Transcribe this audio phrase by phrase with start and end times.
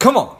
[0.00, 0.34] Come on.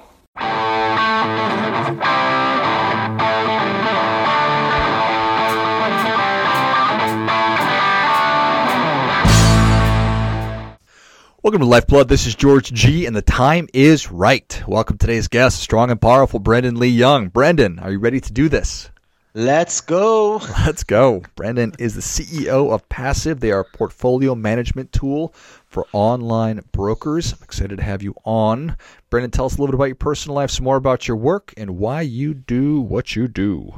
[11.42, 12.08] Welcome to Lifeblood.
[12.08, 14.62] This is George G, and the time is right.
[14.66, 17.29] Welcome today's guest, strong and powerful Brendan Lee Young.
[17.29, 18.89] Brendan, are you ready to do this?
[19.33, 20.39] Let's go.
[20.67, 21.23] Let's go.
[21.37, 23.39] Brendan is the CEO of Passiv.
[23.39, 25.33] They are a portfolio management tool
[25.67, 27.35] for online brokers.
[27.35, 28.77] I'm excited to have you on.
[29.09, 31.54] Brendan, tell us a little bit about your personal life, some more about your work,
[31.57, 33.73] and why you do what you do.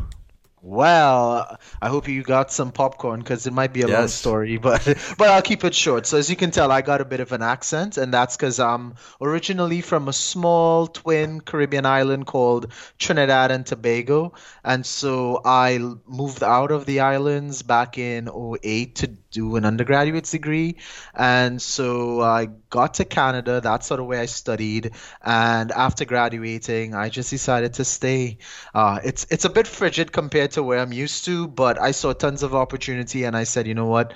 [0.65, 4.84] Well, I hope you got some popcorn because it might be a long story, but
[5.19, 6.07] but I'll keep it short.
[6.07, 8.61] So as you can tell, I got a bit of an accent, and that's because
[8.61, 15.79] I'm originally from a small twin Caribbean island called Trinidad and Tobago, and so I
[16.06, 20.77] moved out of the islands back in '08 to do an undergraduate degree,
[21.15, 23.61] and so I got to Canada.
[23.61, 24.93] That's sort of where I studied,
[25.23, 28.39] and after graduating, I just decided to stay.
[28.75, 32.12] Uh, it's it's a bit frigid compared to where I'm used to, but I saw
[32.12, 34.15] tons of opportunity, and I said, you know what,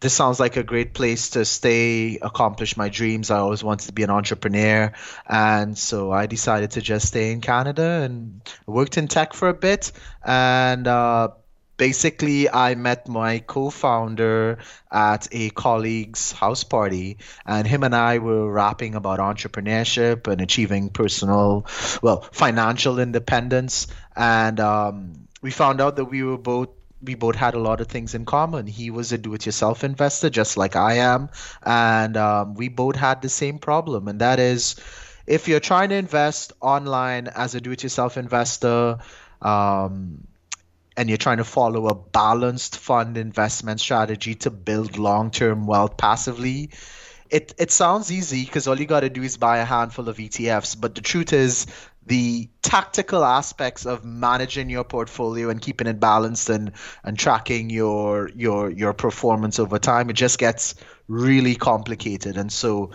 [0.00, 3.30] this sounds like a great place to stay, accomplish my dreams.
[3.30, 4.92] I always wanted to be an entrepreneur,
[5.28, 9.54] and so I decided to just stay in Canada and worked in tech for a
[9.54, 9.92] bit,
[10.24, 10.86] and.
[10.86, 11.28] Uh,
[11.82, 18.46] Basically, I met my co-founder at a colleague's house party, and him and I were
[18.48, 21.66] rapping about entrepreneurship and achieving personal,
[22.00, 23.88] well, financial independence.
[24.14, 26.68] And um, we found out that we were both
[27.02, 28.68] we both had a lot of things in common.
[28.68, 31.30] He was a do-it-yourself investor, just like I am,
[31.66, 34.76] and um, we both had the same problem, and that is,
[35.26, 38.98] if you're trying to invest online as a do-it-yourself investor.
[39.40, 40.28] Um,
[40.96, 46.70] and you're trying to follow a balanced fund investment strategy to build long-term wealth passively,
[47.30, 50.18] it it sounds easy because all you got to do is buy a handful of
[50.18, 50.78] ETFs.
[50.78, 51.66] But the truth is,
[52.06, 56.72] the tactical aspects of managing your portfolio and keeping it balanced and
[57.04, 60.74] and tracking your your your performance over time, it just gets
[61.08, 62.36] really complicated.
[62.36, 62.90] And so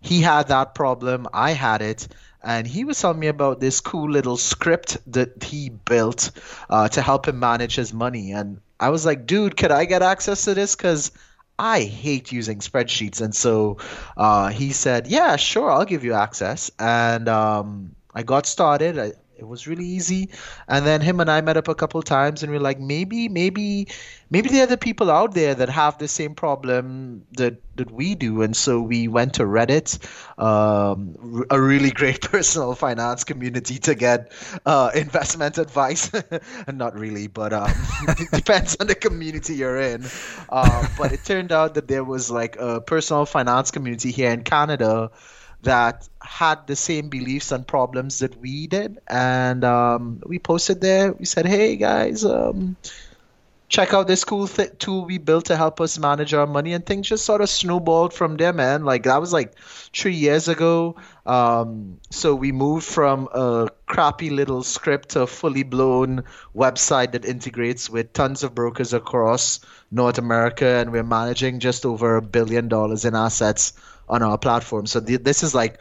[0.00, 2.08] he had that problem, I had it,
[2.44, 6.30] and he was telling me about this cool little script that he built
[6.68, 8.32] uh, to help him manage his money.
[8.32, 10.76] And I was like, dude, could I get access to this?
[10.76, 11.10] Because
[11.58, 13.20] I hate using spreadsheets.
[13.20, 13.78] And so
[14.16, 16.70] uh, he said, yeah, sure, I'll give you access.
[16.78, 18.98] And um, I got started.
[18.98, 20.30] I, it was really easy.
[20.68, 23.28] And then him and I met up a couple times and we are like, maybe,
[23.28, 23.88] maybe,
[24.30, 28.14] maybe there are the people out there that have the same problem that, that we
[28.14, 28.42] do.
[28.42, 29.98] And so we went to Reddit,
[30.38, 34.32] um, a really great personal finance community to get
[34.64, 36.10] uh, investment advice.
[36.72, 37.70] not really, but um,
[38.08, 40.04] it depends on the community you're in.
[40.48, 44.42] Uh, but it turned out that there was like a personal finance community here in
[44.42, 45.10] Canada
[45.64, 48.98] that had the same beliefs and problems that we did.
[49.06, 51.12] And um, we posted there.
[51.12, 52.76] We said hey guys um,
[53.68, 56.74] check out this cool th- tool we built to help us manage our money.
[56.74, 58.84] And things just sort of snowballed from there man.
[58.84, 60.96] Like that was like three years ago.
[61.26, 66.24] Um, so we moved from a crappy little script to a fully blown
[66.54, 69.60] website that integrates with tons of brokers across
[69.90, 70.66] north america.
[70.66, 73.72] And we're managing just over a billion dollars in assets
[74.08, 75.80] on our platform so th- this is like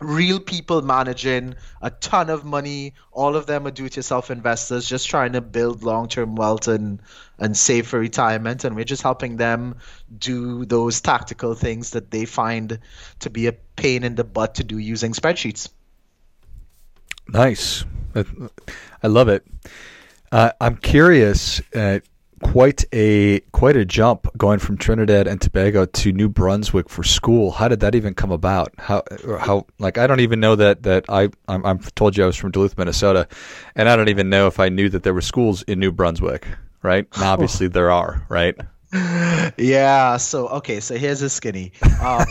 [0.00, 2.94] real people managing a ton of money.
[3.12, 7.00] All of them are do-it-yourself investors, just trying to build long-term wealth and
[7.38, 8.64] and save for retirement.
[8.64, 9.76] And we're just helping them
[10.18, 12.78] do those tactical things that they find
[13.20, 15.68] to be a pain in the butt to do using spreadsheets.
[17.28, 17.84] Nice.
[18.14, 19.46] I- love it.
[20.32, 21.60] Uh, I'm curious.
[21.74, 22.00] Uh,
[22.42, 27.50] quite a quite a jump going from Trinidad and Tobago to New Brunswick for school.
[27.50, 28.72] How did that even come about?
[28.78, 32.24] How or how like I don't even know that that I I'm, I'm told you
[32.24, 33.28] I was from Duluth, Minnesota,
[33.74, 36.46] and I don't even know if I knew that there were schools in New Brunswick.
[36.82, 37.06] Right?
[37.14, 38.26] And obviously there are.
[38.28, 38.56] Right?
[39.56, 40.16] Yeah.
[40.16, 40.80] So okay.
[40.80, 41.72] So here's a skinny.
[42.00, 42.26] Um,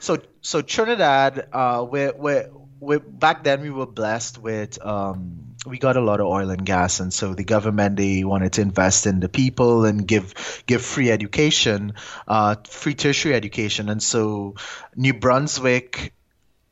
[0.00, 2.50] so so Trinidad, uh, we're, we're,
[2.80, 6.64] we're back then we were blessed with um, we got a lot of oil and
[6.64, 10.82] gas, and so the government they wanted to invest in the people and give give
[10.82, 11.94] free education,
[12.28, 14.54] uh, free tertiary education, and so
[14.94, 16.12] New Brunswick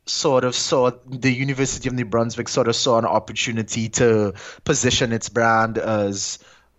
[0.05, 4.33] sort of saw the University of New Brunswick sort of saw an opportunity to
[4.63, 6.37] position its brand as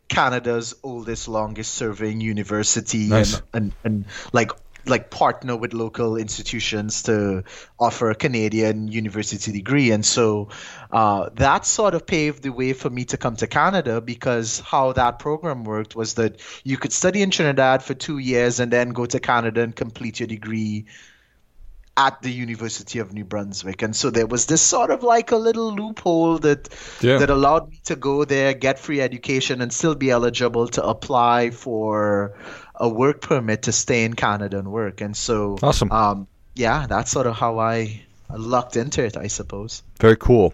[0.09, 3.35] Canada's oldest, longest serving university Nice.
[3.35, 4.53] and, and, and like
[4.89, 7.45] like partner with local institutions to
[7.79, 9.91] offer a Canadian university degree.
[9.91, 10.49] And so
[10.91, 14.93] uh, that sort of paved the way for me to come to Canada because how
[14.93, 18.91] that program worked was that you could study in Trinidad for two years and then
[18.91, 20.87] go to Canada and complete your degree
[21.99, 23.81] at the University of New Brunswick.
[23.83, 26.69] And so there was this sort of like a little loophole that
[27.01, 27.19] Yeah.
[27.19, 31.51] that allowed me to go there, get free education, and still be eligible to apply
[31.51, 32.35] for
[32.75, 35.01] a work permit to stay in Canada and work.
[35.01, 35.91] And so, Awesome.
[35.91, 38.03] um, yeah, that's sort of how I
[38.35, 39.83] lucked into it, I suppose.
[39.99, 40.53] Very cool.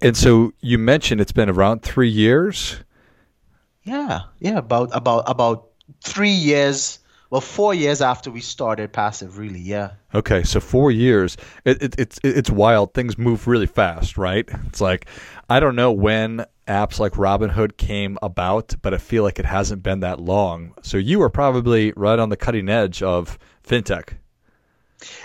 [0.00, 2.76] And so you mentioned it's been around three years.
[3.82, 5.64] Yeah, yeah, about about about
[6.04, 6.98] three years,
[7.30, 9.60] well, four years after we started Passiv, really.
[9.60, 9.92] Yeah.
[10.14, 11.36] Okay, so four years.
[11.64, 12.94] It, it, it's it's wild.
[12.94, 14.48] Things move really fast, right?
[14.66, 15.06] It's like
[15.48, 19.82] I don't know when apps like Robinhood came about, but I feel like it hasn't
[19.82, 20.74] been that long.
[20.82, 24.14] So you were probably right on the cutting edge of fintech.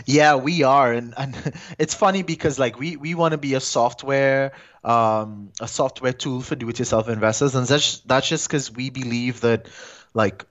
[0.06, 1.36] Yeah, we are, and, and
[1.80, 4.52] it's funny because like we, we want to be a software
[4.84, 9.68] um, a software tool for do-it-yourself investors, and that's that's just because we believe that
[10.14, 10.46] like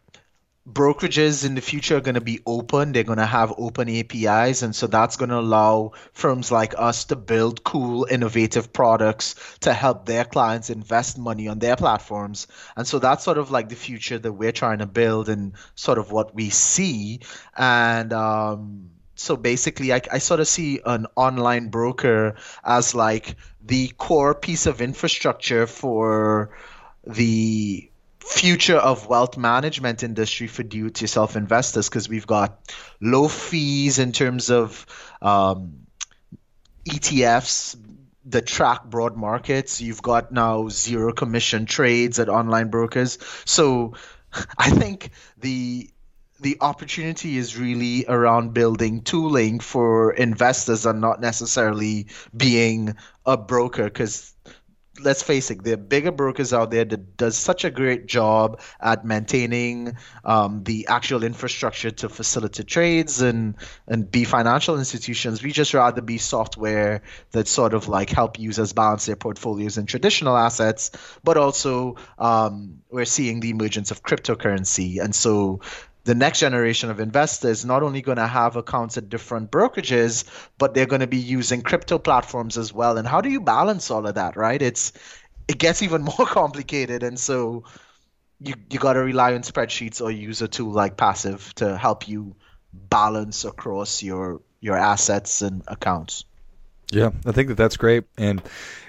[0.68, 2.92] brokerages in the future are going to be open.
[2.92, 7.04] They're going to have open APIs, and so that's going to allow firms like us
[7.06, 12.46] to build cool, innovative products to help their clients invest money on their platforms.
[12.76, 15.98] And so that's sort of like the future that we're trying to build, and sort
[15.98, 17.20] of what we see.
[17.56, 23.88] And um, so basically, I, I sort of see an online broker as like the
[23.98, 26.56] core piece of infrastructure for
[27.04, 27.90] the
[28.24, 32.60] future of wealth management industry for do-it-yourself investors because we've got
[33.00, 34.86] low fees in terms of
[35.20, 35.86] um,
[36.88, 37.76] ETFs
[38.26, 39.80] that track broad markets.
[39.80, 43.18] You've got now zero commission trades at online brokers.
[43.44, 43.94] So
[44.58, 45.88] I think the
[46.40, 53.84] the opportunity is really around building tooling for investors and not necessarily being a broker
[53.84, 54.34] because
[55.00, 58.60] let's face it, there are bigger brokers out there that does such a great job
[58.80, 63.56] at maintaining um, the actual infrastructure to facilitate trades and
[63.86, 65.42] and be financial institutions.
[65.42, 69.86] We just rather be software that sort of like help users balance their portfolios in
[69.86, 70.90] traditional assets,
[71.24, 75.60] but also um, we're seeing the emergence of cryptocurrency, and so
[76.04, 80.24] the next generation of investors not only going to have accounts at different brokerages
[80.58, 82.98] but they're going to be using crypto platforms as well.
[82.98, 84.60] And how do you balance all of that right?
[84.60, 84.92] It's
[85.48, 87.02] it gets even more complicated.
[87.02, 87.64] And so
[88.40, 92.08] you you got to rely on spreadsheets or use a tool like Passiv to help
[92.08, 92.34] you
[92.72, 96.24] balance across your your assets and accounts
[96.92, 98.42] Yeah, I think that that's great, and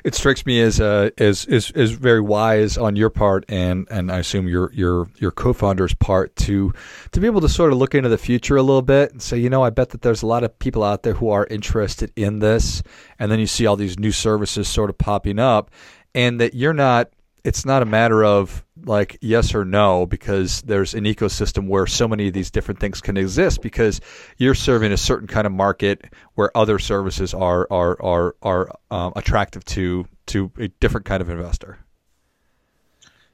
[0.03, 4.11] it strikes me as uh, as is is very wise on your part, and and
[4.11, 6.73] I assume your your your co-founder's part to
[7.13, 9.37] to be able to sort of look into the future a little bit and say,
[9.37, 12.11] you know, I bet that there's a lot of people out there who are interested
[12.17, 12.83] in this,
[13.19, 15.71] and then you see all these new services sort of popping up,
[16.13, 17.09] and that you're not.
[17.43, 22.07] It's not a matter of like yes or no because there's an ecosystem where so
[22.07, 24.01] many of these different things can exist because
[24.37, 26.05] you're serving a certain kind of market
[26.35, 31.29] where other services are are are are um, attractive to to a different kind of
[31.29, 31.79] investor.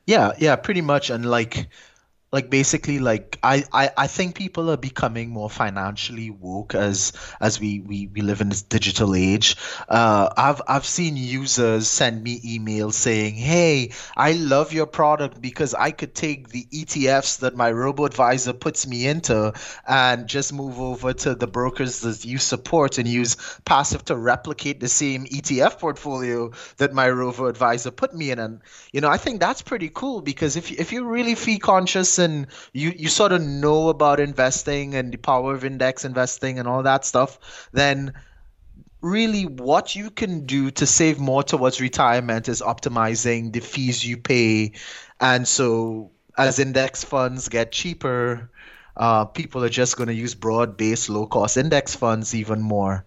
[0.05, 1.11] Yeah, yeah, pretty much.
[1.11, 1.69] And like
[2.31, 7.59] like basically like I, I I think people are becoming more financially woke as as
[7.59, 9.55] we we, we live in this digital age.
[9.87, 15.73] Uh, I've I've seen users send me emails saying, "Hey, I love your product because
[15.73, 19.53] I could take the ETFs that my robo advisor puts me into
[19.87, 24.79] and just move over to the brokers that you support and use Passiv to replicate
[24.79, 28.61] the same ETF portfolio that my robo advisor put me in." And
[28.93, 32.47] you know, I think that's pretty cool because if if you're really fee conscious and
[32.73, 36.83] you you sort of know about investing and the power of index investing and all
[36.83, 38.13] that stuff, then
[39.01, 44.17] really what you can do to save more towards retirement is optimizing the fees you
[44.17, 44.73] pay.
[45.19, 48.49] And so as index funds get cheaper,
[48.97, 53.05] uh, people are just going to use broad-based low-cost index funds even more.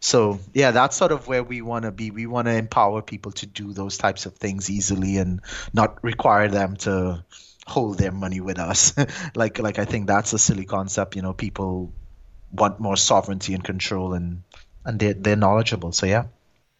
[0.00, 2.10] So yeah, that's sort of where we want to be.
[2.10, 5.42] We want to empower people to do those types of things easily and
[5.74, 7.22] not require them to
[7.70, 8.94] hold their money with us.
[9.34, 11.16] like like I think that's a silly concept.
[11.16, 11.92] You know, people
[12.52, 14.42] want more sovereignty and control, and
[14.84, 15.92] and they're they're knowledgeable.
[15.92, 16.24] So yeah.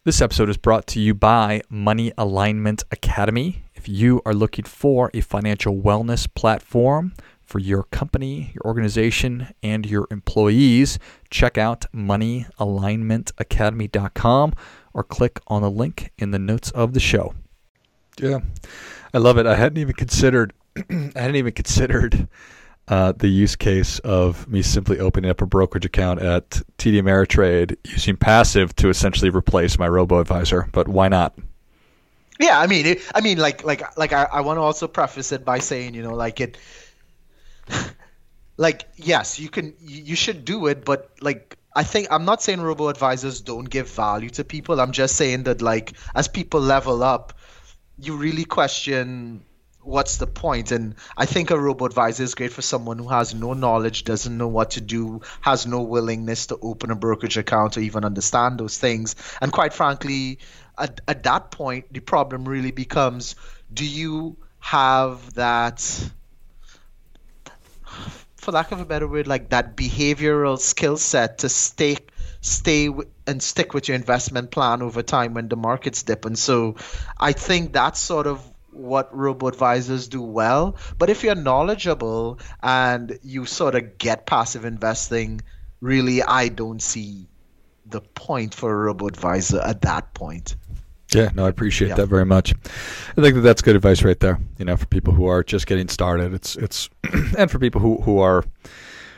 [0.03, 3.65] This episode is brought to you by Money Alignment Academy.
[3.75, 9.85] If you are looking for a financial wellness platform for your company, your organization, and
[9.85, 10.97] your employees,
[11.29, 14.53] check out moneyalignmentacademy.com
[14.93, 17.35] or click on the link in the notes of the show.
[18.17, 18.39] Yeah,
[19.13, 19.45] I love it.
[19.45, 20.51] I hadn't even considered.
[20.89, 22.27] I hadn't even considered
[22.87, 27.77] uh, the use case of me simply opening up a brokerage account at TD Ameritrade
[27.85, 30.67] using Passiv to essentially replace my robo advisor.
[30.71, 31.37] But why not?
[32.39, 35.31] Yeah, I mean, it, I mean, like, like, like, I, I want to also preface
[35.31, 36.57] it by saying, you know, like it,
[38.57, 42.59] like, yes, you can, you should do it, but like, I think I'm not saying
[42.59, 44.81] robo advisors don't give value to people.
[44.81, 47.33] I'm just saying that like as people level up,
[47.97, 49.45] you really question
[49.83, 50.71] what's the point?
[50.71, 54.37] And I think a robo advisor is great for someone who has no knowledge, doesn't
[54.37, 58.59] know what to do, has no willingness to open a brokerage account or even understand
[58.59, 59.15] those things.
[59.41, 60.39] And quite frankly,
[60.77, 63.35] at, at that point, the problem really becomes
[63.73, 65.79] do you have that
[68.35, 71.97] for lack of a better word like that behavioral skill set to stay
[72.41, 72.89] stay
[73.27, 76.75] and stick with your investment plan over time when the markets dip and so
[77.19, 78.50] i think that's sort of
[78.81, 80.75] what robo advisors do well.
[80.97, 85.41] But if you're knowledgeable and you sort of get passive investing,
[85.79, 87.27] really, I don't see
[87.85, 90.55] the point for a robo advisor at that point.
[91.13, 91.95] Yeah, no, I appreciate yeah.
[91.95, 92.53] that very much.
[93.17, 94.39] I think that that's good advice right there.
[94.57, 96.89] You know, for people who are just getting started, it's it's,
[97.37, 98.45] and for people who who are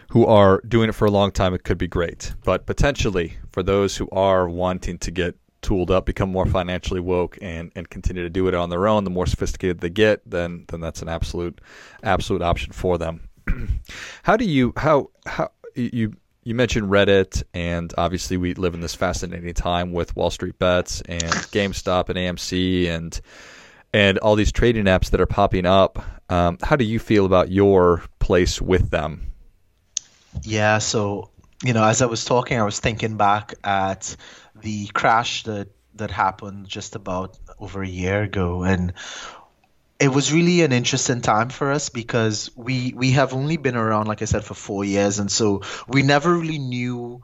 [0.10, 2.34] who are doing it for a long time, it could be great.
[2.44, 7.38] But potentially for those who are wanting to get tooled up, become more financially woke,
[7.42, 9.04] and and continue to do it on their own.
[9.04, 11.60] The more sophisticated they get, then then that's an absolute
[12.04, 13.28] absolute option for them.
[14.24, 18.96] how do you how how you you mentioned Reddit, and obviously we live in this
[18.96, 23.20] fascinating time with Wall Street Bets and GameStop and AMC and
[23.94, 26.04] and all these trading apps that are popping up.
[26.30, 29.32] Um, how do you feel about your place with them?
[30.42, 31.30] Yeah, so
[31.64, 34.16] you know, as I was talking, I was thinking back at
[34.64, 38.94] the crash that that happened just about over a year ago, and
[40.00, 44.08] it was really an interesting time for us because we we have only been around,
[44.08, 47.22] like I said, for four years, and so we never really knew.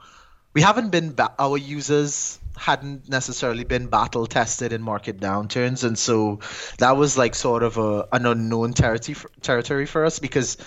[0.53, 5.97] We haven't been ba- our users hadn't necessarily been battle tested in market downturns, and
[5.97, 6.39] so
[6.77, 10.57] that was like sort of a an unknown territory territory for us because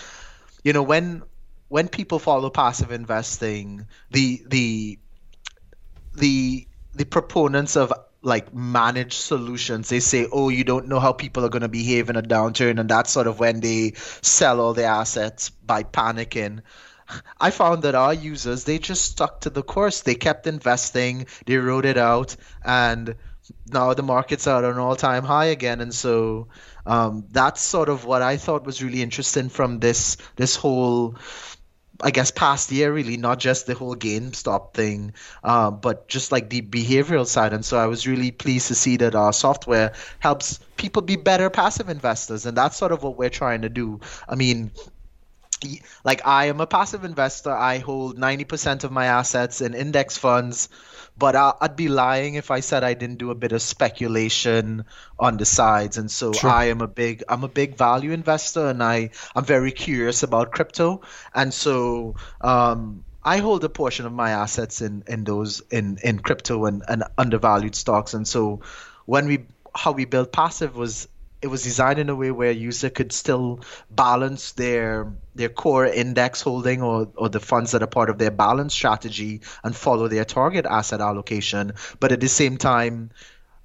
[0.64, 1.22] you know when
[1.68, 4.98] when people follow passive investing, the the
[6.14, 7.92] the the proponents of
[8.22, 9.88] like managed solutions.
[9.88, 12.78] They say oh you don't know how people are going to behave in a downturn
[12.78, 16.60] and that's sort of when they sell all their assets by panicking.
[17.40, 20.02] I found that our users they just stuck to the course.
[20.02, 23.16] They kept investing they wrote it out and
[23.68, 25.80] now the markets are at an all-time high again.
[25.80, 26.48] And so
[26.86, 31.16] um, that's sort of what i thought was really interesting from this this whole
[32.02, 36.50] I guess past year really, not just the whole GameStop thing, uh, but just like
[36.50, 37.52] the behavioral side.
[37.52, 41.48] And so I was really pleased to see that our software helps people be better
[41.48, 44.00] passive investors, and that's sort of what we're trying to do.
[44.28, 44.72] I mean,
[46.04, 47.50] like I am a passive investor.
[47.50, 50.68] I hold 90% of my assets in index funds
[51.18, 54.84] but I, would be lying if I said I didn't do a bit of speculation
[55.18, 55.98] on the sides.
[55.98, 56.50] And so sure.
[56.50, 60.52] I am a big I'm a big value investor, and I I'm very curious about
[60.52, 61.02] crypto.
[61.34, 66.18] And so um, I hold a portion of my assets in in those in in
[66.18, 68.14] crypto and, and undervalued stocks.
[68.14, 68.62] And so
[69.06, 71.08] when we how we built Passiv was
[71.42, 75.86] it was designed in a way where a user could still balance their their core
[75.86, 80.08] index holding or, or the funds that are part of their balance strategy and follow
[80.08, 83.10] their target asset allocation, but at the same time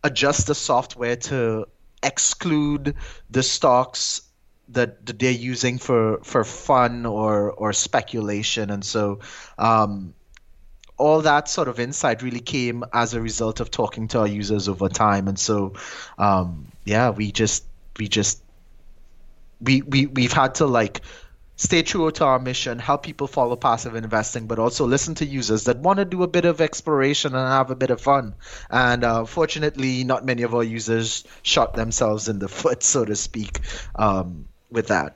[0.04, 1.68] adjust the software to
[2.02, 2.96] exclude
[3.30, 4.22] the stocks
[4.70, 8.70] that, that they're using for, for fun or or speculation.
[8.72, 9.20] And so
[9.58, 10.14] um,
[10.98, 14.68] all that sort of insight really came as a result of talking to our users
[14.68, 15.28] over time.
[15.28, 15.74] And so,
[16.18, 17.64] um, yeah, we just
[17.98, 18.42] we just
[19.62, 21.02] we we we've had to like
[21.56, 25.66] stay true to our mission, help people follow passive investing, but also listen to users
[25.66, 28.36] that want to do a bit of exploration and have a bit of fun.
[28.70, 33.16] And uh, fortunately, not many of our users shot themselves in the foot, so to
[33.16, 33.60] speak,
[33.96, 35.16] um, with that.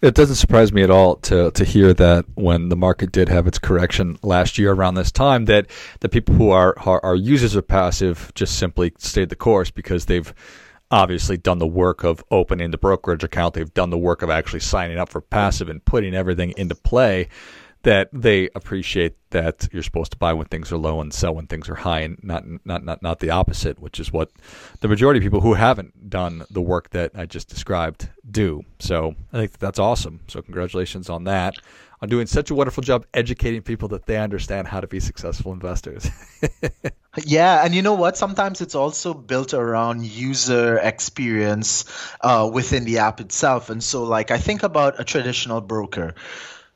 [0.00, 3.46] It doesn't surprise me at all to to hear that when the market did have
[3.46, 5.66] its correction last year around this time, that
[6.00, 10.06] the people who are are, are users of Passiv just simply stayed the course because
[10.06, 10.32] they've
[10.90, 13.54] obviously done the work of opening the brokerage account.
[13.54, 17.28] They've done the work of actually signing up for Passiv and putting everything into play.
[17.86, 21.46] That they appreciate that you're supposed to buy when things are low and sell when
[21.46, 24.32] things are high, and not not not not the opposite, which is what
[24.80, 28.64] the majority of people who haven't done the work that I just described do.
[28.80, 30.20] So I think that's awesome.
[30.26, 31.54] So congratulations on that
[32.02, 35.52] on doing such a wonderful job educating people that they understand how to be successful
[35.52, 36.10] investors.
[37.24, 38.16] yeah, and you know what?
[38.16, 41.84] Sometimes it's also built around user experience
[42.20, 43.70] uh, within the app itself.
[43.70, 46.14] And so, like, I think about a traditional broker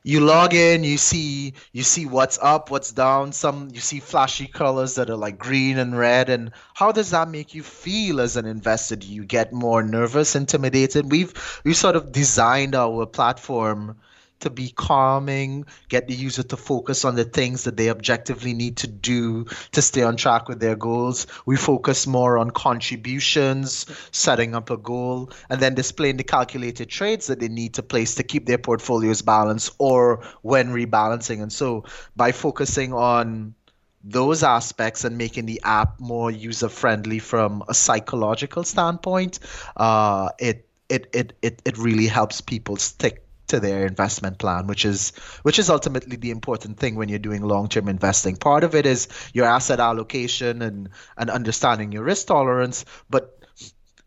[0.02, 3.32] you log in you see you see what's up what's down.
[3.32, 6.30] Some you see flashy colors that are like green and red.
[6.30, 8.96] And how does that make you feel as an investor?
[8.96, 11.10] Do you get more nervous intimidated?
[11.10, 13.96] We've we sort of designed our platform
[14.40, 18.78] to be calming, get the user to focus on the things that they objectively need
[18.78, 21.26] to do to stay on track with their goals.
[21.46, 27.28] We focus more on contributions, setting up a goal, and then displaying the calculated trades
[27.28, 31.42] that they need to place to keep their portfolios balanced or when rebalancing.
[31.42, 31.84] And so
[32.16, 33.54] by focusing on
[34.02, 39.38] those aspects and making the app more user friendly from a psychological standpoint,
[39.76, 44.84] uh, it, it it it it really helps people stick to their investment plan, which
[44.84, 45.10] is
[45.42, 48.36] which is ultimately the important thing when you're doing long-term investing.
[48.36, 53.36] Part of it is your asset allocation and and understanding your risk tolerance, but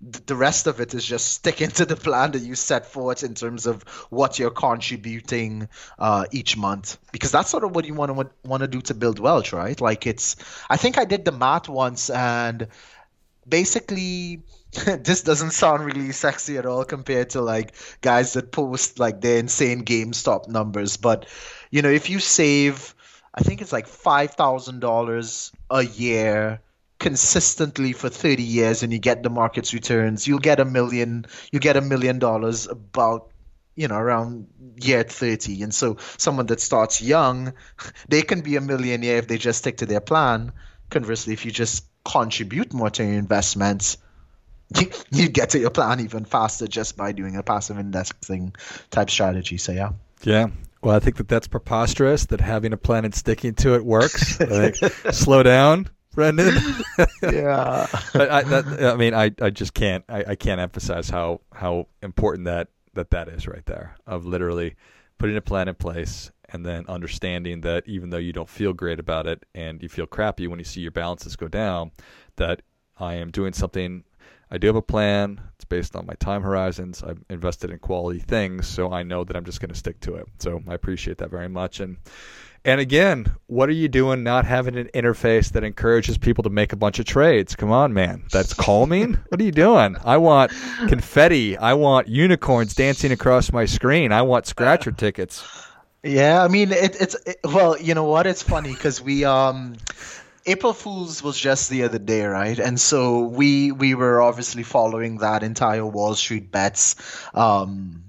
[0.04, 3.36] the rest of it is just sticking to the plan that you set forth in
[3.36, 8.16] terms of what you're contributing uh, each month because that's sort of what you want
[8.16, 10.36] to want to do to build wealth right like it's
[10.70, 12.68] i think i did the math once and
[13.48, 14.44] basically
[14.86, 19.38] this doesn't sound really sexy at all compared to like guys that post like their
[19.38, 20.98] insane GameStop numbers.
[20.98, 21.28] But
[21.70, 22.96] you know, if you save,
[23.34, 26.62] I think it's like five thousand dollars a year
[27.00, 31.60] consistently for 30 years and you get the market's returns you'll get a million you
[31.60, 33.30] get a million dollars about
[33.76, 34.48] you know around
[34.78, 37.54] year 30 and so someone that starts young
[38.08, 40.54] they can be a millionaire if they just stick to their plan
[40.90, 43.98] conversely if you just contribute more to your investments
[44.79, 48.55] you, you get to your plan even faster just by doing a passive indexing
[48.89, 49.57] type strategy.
[49.57, 49.91] So yeah.
[50.24, 50.48] Yeah.
[50.81, 52.25] Well, I think that that's preposterous.
[52.25, 54.39] That having a plan and sticking to it works.
[54.39, 54.75] Like,
[55.12, 56.55] slow down, Brendan.
[57.24, 57.88] yeah.
[58.13, 62.45] I, that, I, mean, I, I just can't I, I can't emphasize how how important
[62.45, 63.95] that that that is right there.
[64.05, 64.75] Of literally
[65.17, 69.00] putting a plan in place and then understanding that even though you don't feel great
[69.00, 71.91] about it and you feel crappy when you see your balances go down,
[72.38, 72.62] that
[72.98, 74.03] I am doing something
[74.53, 75.41] I do have a plan.
[75.55, 77.01] It's based on my time horizons.
[77.01, 80.13] I've invested in quality things, so I know that I'm just going to stick to
[80.13, 80.27] it.
[80.38, 81.79] So I appreciate that very much.
[81.79, 81.98] And
[82.63, 86.72] and again, what are you doing not having an interface that encourages people to make
[86.72, 87.55] a bunch of trades?
[87.55, 88.25] Come on, man.
[88.31, 89.15] That's calming?
[89.29, 89.98] what are you doing?
[90.05, 90.51] I want
[90.87, 91.57] confetti.
[91.57, 94.11] I want unicorns dancing across my screen.
[94.11, 95.44] I want scratcher tickets.
[96.03, 98.27] Yeah, I mean it, it's it, well, you know what?
[98.27, 99.75] It's funny because we um
[100.46, 102.59] April Fools was just the other day, right?
[102.59, 106.96] And so we we were obviously following that entire Wall Street bets
[107.35, 108.03] um,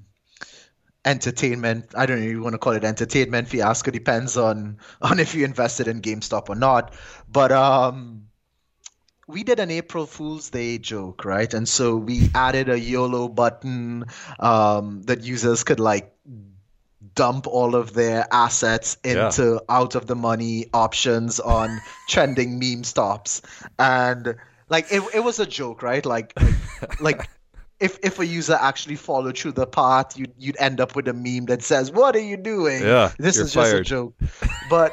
[1.04, 1.86] entertainment.
[1.94, 3.90] I don't know you want to call it entertainment fiasco.
[3.90, 6.94] Depends on on if you invested in GameStop or not.
[7.30, 8.24] But um,
[9.26, 11.52] we did an April Fool's Day joke, right?
[11.54, 14.04] And so we added a YOLO button
[14.38, 16.14] um, that users could like
[17.14, 19.74] dump all of their assets into yeah.
[19.76, 23.42] out of the money options on trending meme stops
[23.78, 24.34] and
[24.68, 27.30] like it, it was a joke right like like, like
[27.80, 31.12] if if a user actually followed through the path you'd you'd end up with a
[31.12, 33.84] meme that says what are you doing yeah this is fired.
[33.84, 34.14] just a joke
[34.70, 34.92] but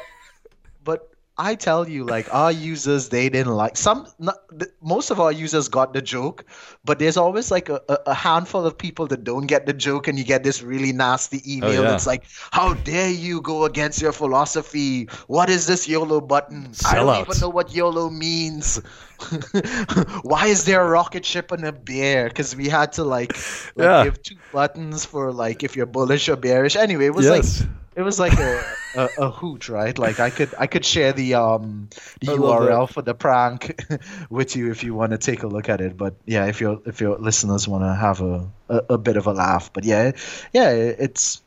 [1.38, 4.06] I tell you, like our users, they didn't like some.
[4.18, 4.36] Not,
[4.82, 6.44] most of our users got the joke,
[6.84, 10.18] but there's always like a, a handful of people that don't get the joke, and
[10.18, 11.90] you get this really nasty oh, email oh, yeah.
[11.90, 15.08] that's like, "How dare you go against your philosophy?
[15.26, 16.74] What is this YOLO button?
[16.74, 17.28] Sell I don't out.
[17.28, 18.76] even know what YOLO means.
[20.22, 22.28] Why is there a rocket ship and a bear?
[22.28, 23.32] Because we had to like,
[23.74, 24.04] like yeah.
[24.04, 26.76] give two buttons for like if you're bullish or bearish.
[26.76, 27.60] Anyway, it was yes.
[27.60, 28.62] like it was like a,
[28.94, 29.96] a, a, hoot, right?
[29.98, 31.88] Like I could I could share the um
[32.20, 33.80] the URL for the prank
[34.30, 35.96] with you if you want to take a look at it.
[35.96, 39.26] But yeah, if your if your listeners want to have a, a, a bit of
[39.26, 39.72] a laugh.
[39.72, 40.12] But yeah,
[40.52, 41.42] yeah, it's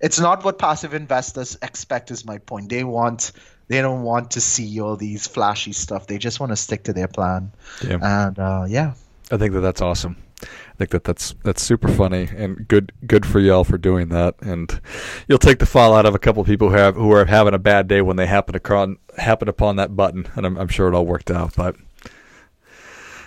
[0.00, 2.10] it's not what passive investors expect.
[2.10, 2.68] Is my point.
[2.68, 3.32] They want
[3.68, 6.06] they don't want to see all these flashy stuff.
[6.06, 7.52] They just want to stick to their plan.
[7.86, 7.98] Yeah.
[8.02, 8.94] And uh, yeah,
[9.30, 10.16] I think that that's awesome.
[10.42, 14.34] I think that that's that's super funny and good good for y'all for doing that.
[14.40, 14.80] And
[15.28, 17.54] you'll take the fall out of a couple of people who have who are having
[17.54, 20.28] a bad day when they happen to happen upon that button.
[20.34, 21.54] And I'm, I'm sure it all worked out.
[21.56, 21.76] But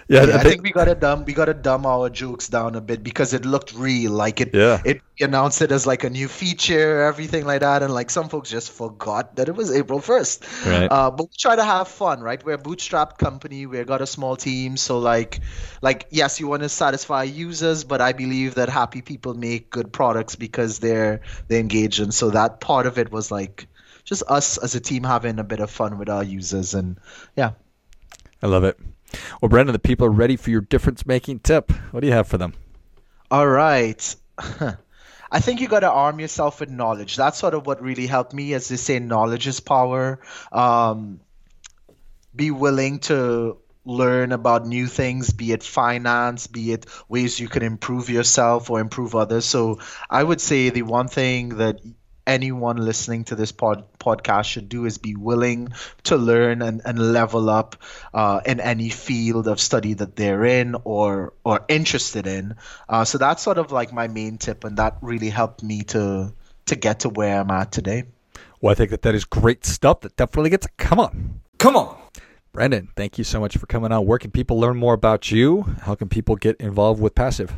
[0.08, 3.04] yeah, yeah I, think, we gotta dumb we gotta dumb our jokes down a bit
[3.04, 4.12] because it looked real.
[4.12, 4.82] Like it yeah.
[4.84, 8.50] it announced it as like a new feature, everything like that, and like some folks
[8.50, 10.46] just forgot that it was April first.
[10.66, 10.88] Right.
[10.92, 12.44] Uh, but we try to have fun, right?
[12.44, 13.66] We're a bootstrapped company.
[13.66, 15.40] We got a small team, so like
[15.82, 19.94] like yes, you want to satisfy users, but I believe that happy people make good
[19.94, 23.68] products because they're they engage, and so that part of it was like
[24.04, 26.98] just us as a team having a bit of fun with our users, and
[27.36, 27.52] yeah.
[28.42, 28.78] I love it.
[29.42, 31.72] Well, Brendan, the people are ready for your difference making tip.
[31.92, 32.54] What do you have for them?
[33.30, 34.16] All right.
[35.32, 37.16] I think you got to arm yourself with knowledge.
[37.16, 38.54] That's sort of what really helped me.
[38.54, 40.20] As they say, knowledge is power.
[40.52, 41.22] Um,
[42.36, 47.64] be willing to learn about new things, be it finance, be it ways you can
[47.64, 49.46] improve yourself or improve others.
[49.46, 51.82] So I would say the one thing that
[52.26, 57.14] anyone listening to this pod, podcast should do is be willing to learn and, and
[57.14, 57.76] level up
[58.14, 62.56] uh, in any field of study that they're in or or interested in.
[62.88, 66.34] Uh, so that's sort of like my main tip, and that really helped me to
[66.66, 68.04] to get to where I'm at today.
[68.62, 70.02] Well, I think that that is great stuff.
[70.02, 70.68] That definitely gets.
[70.78, 71.98] Come on, come on.
[72.54, 74.06] Brendan, thank you so much for coming on.
[74.06, 75.64] Where can people learn more about you?
[75.82, 77.50] How can people get involved with Passiv?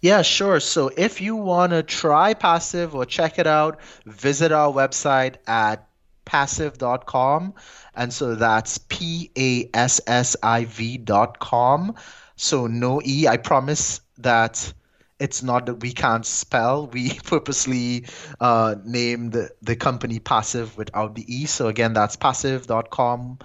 [0.00, 0.60] Yeah, sure.
[0.60, 5.88] So if you want to try Passiv or check it out, visit our website at
[6.26, 7.54] passiv.com.
[7.94, 11.94] And so that's P A S S I V.com.
[12.36, 13.26] So no E.
[13.28, 14.72] I promise that
[15.18, 16.86] it's not that we can't spell.
[16.92, 18.06] We purposely
[18.40, 21.46] uh, named the, the company Passiv without the E.
[21.46, 23.38] So again, that's passiv.com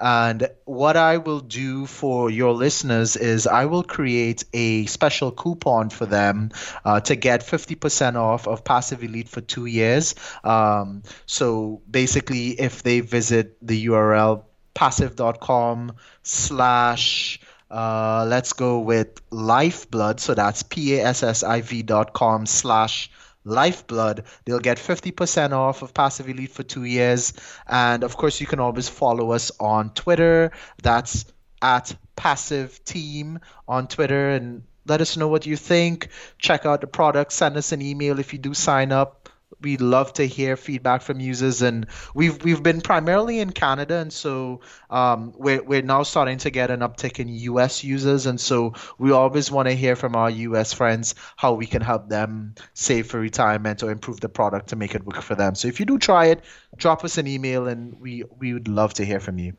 [0.00, 5.90] and what I will do for your listeners is I will create a special coupon
[5.90, 6.50] for them
[6.84, 10.14] uh, to get 50% off of Passiv Elite for two years.
[10.42, 20.18] Um, so basically, if they visit the URL passiv.com slash uh, let's go with lifeblood
[20.18, 23.10] so that's p-a-s-s-i-v dot com slash
[23.44, 24.24] Lifeblood.
[24.44, 27.32] They'll get 50% off of Passiv Elite for two years.
[27.66, 30.52] And of course, you can always follow us on Twitter.
[30.82, 31.24] That's
[31.62, 34.30] at Passiv Team on Twitter.
[34.30, 36.08] And let us know what you think.
[36.38, 37.32] Check out the product.
[37.32, 39.19] Send us an email if you do sign up
[39.60, 44.12] we love to hear feedback from users, and we've we've been primarily in Canada, and
[44.12, 47.82] so um, we're we're now starting to get an uptick in U.S.
[47.84, 50.72] users, and so we always want to hear from our U.S.
[50.72, 54.94] friends how we can help them save for retirement or improve the product to make
[54.94, 55.54] it work for them.
[55.54, 56.42] So if you do try it,
[56.76, 59.54] drop us an email, and we we would love to hear from you.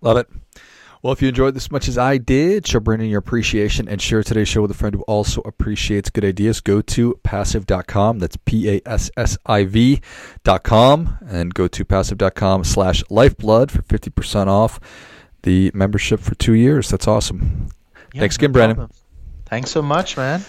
[0.00, 0.28] Love it.
[1.00, 4.02] Well, if you enjoyed this as much as I did, show Brandon your appreciation and
[4.02, 6.60] share today's show with a friend who also appreciates good ideas.
[6.60, 8.18] Go to passiv.com.
[8.18, 11.18] That's P A S S I V.com.
[11.24, 14.80] And go to passiv.com slash lifeblood for 50% off
[15.42, 16.88] the membership for two years.
[16.88, 17.68] That's awesome.
[18.12, 18.74] Yeah, Thanks again, no.
[18.74, 18.90] Problem.
[19.46, 20.42] Thanks so much, man.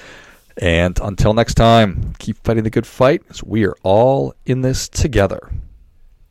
[0.58, 3.22] And until next time, keep fighting the good fight.
[3.44, 5.52] we are all in this together.